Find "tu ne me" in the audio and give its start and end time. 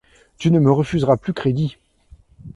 0.39-0.71